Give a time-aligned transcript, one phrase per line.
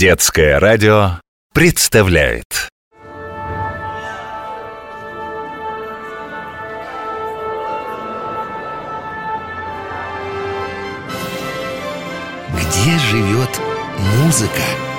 [0.00, 1.20] Детское радио
[1.52, 2.70] представляет
[12.48, 13.60] Где живет
[14.16, 14.89] музыка?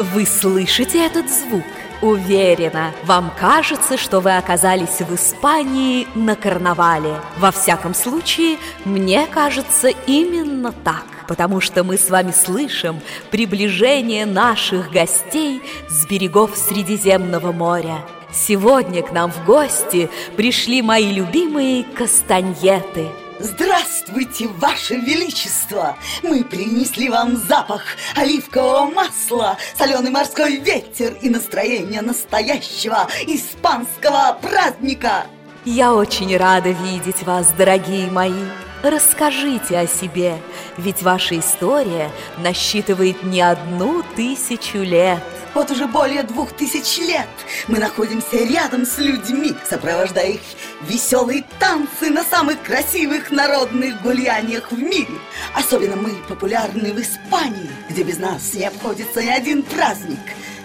[0.00, 1.62] Вы слышите этот звук?
[2.00, 7.16] Уверена, вам кажется, что вы оказались в Испании на карнавале.
[7.36, 14.90] Во всяком случае, мне кажется именно так, потому что мы с вами слышим приближение наших
[14.90, 15.60] гостей
[15.90, 17.98] с берегов Средиземного моря.
[18.32, 23.08] Сегодня к нам в гости пришли мои любимые кастаньеты–
[23.42, 25.96] Здравствуйте, Ваше Величество!
[26.22, 27.82] Мы принесли вам запах
[28.14, 35.26] оливкового масла, соленый морской ветер и настроение настоящего испанского праздника!
[35.64, 38.44] Я очень рада видеть вас, дорогие мои!
[38.82, 40.36] Расскажите о себе,
[40.76, 45.22] ведь ваша история насчитывает не одну тысячу лет.
[45.54, 47.28] Вот уже более двух тысяч лет
[47.66, 50.40] мы находимся рядом с людьми, сопровождая их
[50.82, 55.18] веселые танцы на самых красивых народных гуляниях в мире.
[55.54, 60.20] Особенно мы популярны в Испании, где без нас не обходится ни один праздник.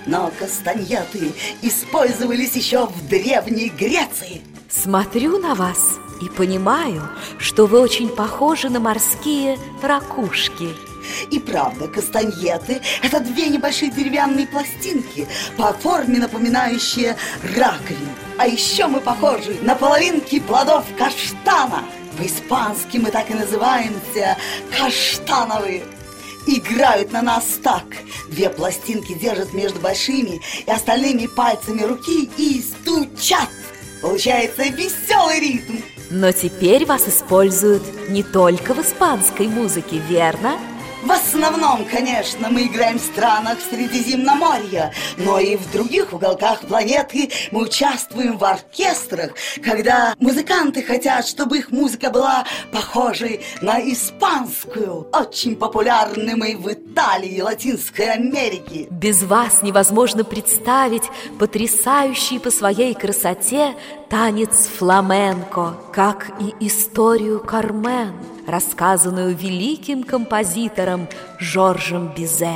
[0.05, 4.41] Но кастаньеты использовались еще в Древней Греции.
[4.69, 10.69] Смотрю на вас и понимаю, что вы очень похожи на морские ракушки.
[11.31, 17.15] И правда, кастаньеты– это две небольшие деревянные пластинки, по форме напоминающие
[17.55, 18.09] раковину.
[18.37, 21.83] А еще мы похожи на половинки плодов каштана.
[22.17, 24.37] По-испански мы так и называемся–
[24.77, 25.83] каштановые.
[26.47, 27.85] Играют на нас так.
[28.29, 33.49] Две пластинки держат между большими и остальными пальцами руки и стучат.
[34.01, 35.77] Получается веселый ритм.
[36.11, 40.59] Но теперь вас используют не только в испанской музыке, верно?
[41.05, 47.65] В основном, конечно, мы играем в странах Средиземноморья, но и в других уголках планеты мы
[47.65, 55.07] участвуем в оркестрах, когда музыканты хотят, чтобы их музыка была похожей на испанскую.
[55.13, 58.87] Очень популярны мы в Италии и Латинской Америке.
[58.89, 61.03] Без вас невозможно представить
[61.37, 63.75] потрясающий по своей красоте
[64.09, 71.07] танец фламенко, как и историю Кармен рассказанную великим композитором
[71.39, 72.55] Жоржем Бизе.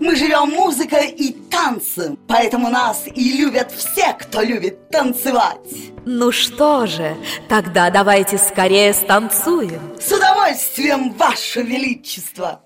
[0.00, 5.58] Мы живем музыкой и танцем, поэтому нас и любят все, кто любит танцевать.
[6.06, 7.16] Ну что же,
[7.50, 9.80] тогда давайте скорее станцуем.
[10.00, 12.62] С удовольствием, Ваше Величество!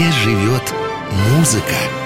[0.00, 0.62] Где живет
[1.36, 1.99] музыка?